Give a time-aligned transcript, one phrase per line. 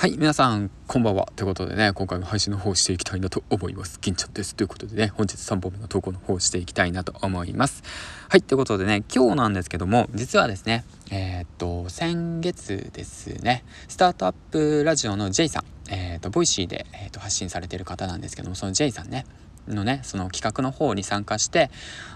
[0.00, 1.26] はい、皆さん、こんばんは。
[1.34, 3.98] ということでね、今回も配信の方していきたいなと思います。
[4.00, 4.54] 銀ちゃんです。
[4.54, 7.82] ということでね、本日3本目の投稿の方していきたいなと思います。
[8.28, 19.26] はい、ということでね、今日なんですけども、実はですね、えー、っと、先月ですね、スタートアップラジオの J さん、えー、っと、ボイシーで、えー、っと発信されてる方なんですけども、その J さんね、
[19.74, 21.70] のねその企画の方に参加して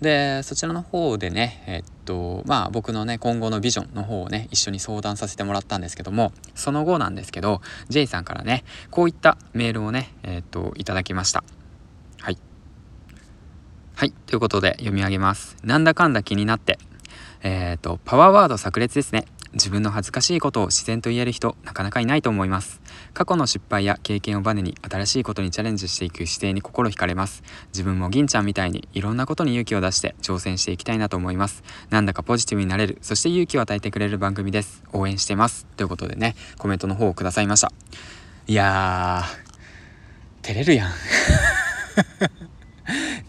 [0.00, 11.44] でそちらの方でねえっとまあ僕のね今後のビジョンの方をね一緒に相談させてもらったんですけどもその後なんですけど J さんからねこういったメールをねえっといただきました。
[12.20, 12.38] はい。
[13.96, 15.56] はいということで読み上げます。
[15.62, 16.78] なんだかんだ気になって
[17.42, 19.26] えっ、とパワーワード炸裂ですね。
[19.54, 22.80] 自分の恥ずかしいことを自然と言える人なかなかいないと思います。
[23.12, 27.42] 過去の失敗や経験をバネに新しいことにチャレンジしていく姿勢に心惹かれます。
[27.68, 31.62] 自分も銀ちゃんみたいにいろんなことに勇気を出して挑戦していきたいなと思います。
[31.90, 34.82] なんだかポジティブになれるそして勇気を与えてくれる番組です。
[34.92, 35.66] 応援してます。
[35.76, 37.72] ということでねコメントの方をくださいました。
[38.46, 39.44] いやー
[40.42, 40.90] 照れるやん。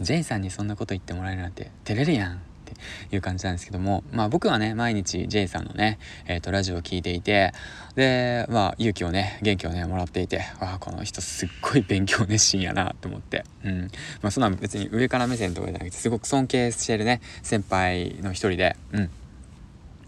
[0.00, 2.40] ジェイさんにそんなこと言ってもらえるなんて照れるやん。
[3.12, 7.52] いう感じなんですけども、まあ僕はね、毎日 J さんのね、えっ、ー、と、ラジオを聴いていて、
[7.94, 13.90] で、まあ勇気をね、元気をね、もらっていて、ああ、この人すっごい勉強熱心やなと思って、うん。
[14.22, 19.10] まあそんな別に上から目線とかじゃなくて、すごく尊敬してるね、先輩の一人で、うん。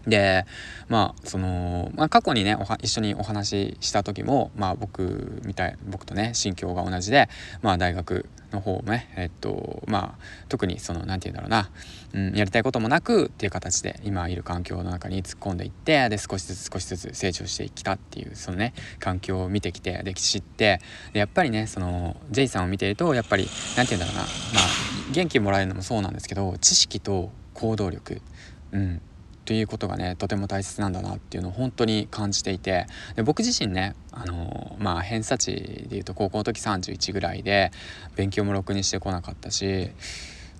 [0.09, 0.45] で
[0.87, 7.29] まあその、まあ、過去にね一緒にお話しした時も、まあ、僕みたい僕とね心境が同じで、
[7.61, 11.69] まあ、大学の方をねえっとまあ特にその何て言うんだろうな、
[12.29, 20.81] うん、やりたいこともなくっていう形で今いる環境の中に突っ込んでいってで少しずつ少しずつ成長してきたっていうそのね環境を見てきてで知って
[21.13, 28.21] でやっぱりねその J さんを見ているとやっぱり何て言うんだろうなまあ元気もらえるのもそうなんですけど知識と行動力
[28.71, 29.01] うん
[29.49, 37.71] ということがねとても大切なんだなっていうのを本当に感じていてで僕自身ねあのまあ偏差値でいうと高校の時31ぐらいで
[38.15, 39.89] 勉強もろくにしてこなかったし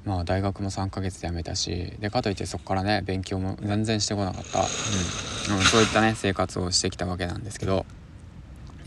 [0.05, 4.65] まあ大学も3ヶ月で辞めたしでかといってそこからね勉強も全然してこなかった、うん、
[5.61, 7.85] そういったね生活をしてきたわけなんですけど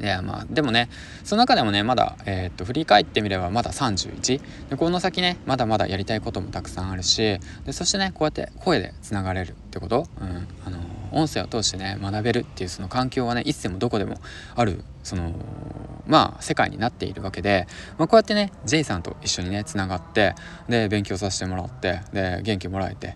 [0.01, 0.89] いやまあでもね
[1.25, 10.79] その中でもねまだ、えー、っと振り返ってみればまだ31でこの先ねまだまだやりたいこともたくさんあるしでそしてねこうやって声でつながれるってこと、うん、あの
[11.13, 14.17] 音声を通してね学べるっていうその環境はねいつでもどこでも
[14.55, 15.33] あるその
[16.07, 17.67] まあ世界になっているわけで、
[17.99, 20.35] まあ、こうやってね J さんと一緒にねつながって
[20.69, 23.15] で勉強させてもらってで元気もらえて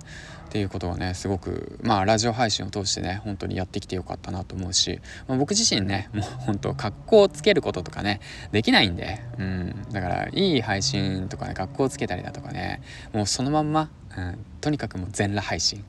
[0.56, 8.20] っていうことはねすごくまあラジオ配信を通してね本当にやってきてよかったなと思うし、まあ、僕自身ねもう本当格好をつけることとかね
[8.52, 12.80] できないんで、うん、だからいい配信とかね格好をつけたりだとかね
[13.12, 15.84] もうそのまんま、うん、とにかくもう全裸配信。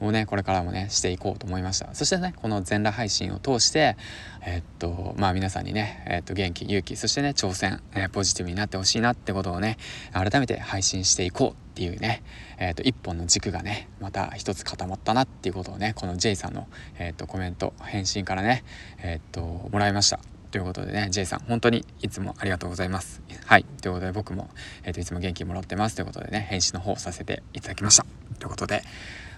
[0.00, 1.94] をねこれからもねしていこうと思いました。
[1.94, 3.96] そしてねこの全裸配信を通して
[4.44, 9.76] え、っとまあ皆さんにね、え、っと元気勇気そしてね挑戦、えー、ポジティブになってほしいなってことをね
[10.12, 12.22] 改めて配信していこうっていうね、
[12.58, 16.68] えー、と一本の軸がねまた一つ固まったなっていうことをねこの J さんの、
[16.98, 18.64] えー、とコメント返信からね、
[19.02, 20.37] えー、ともらいました。
[20.50, 23.22] ということでね J さん本当にいつもありがとうございます。
[23.44, 24.48] はいということで僕も、
[24.82, 28.06] えー、といつも元気もらってますということでね返信の方させていただきました。
[28.38, 28.82] ということで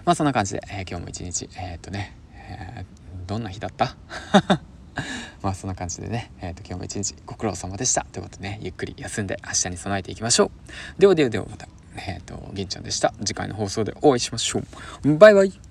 [0.05, 2.85] まあそんな感じで、えー、今日も一日えっ、とね、え、
[3.27, 3.95] どんな日だった？
[5.41, 11.01] まあそんな感じでね、えー、と今日も一日ご苦労様でしたということでねゆっくり休んで明日に備えていきましょう。
[11.01, 11.67] ではではではまた。
[11.95, 13.13] えっ、ー、と、銀ちゃんでした。
[13.19, 14.59] 次回の放送でお会いしましょ
[15.03, 15.17] う。
[15.17, 15.70] バイバイ。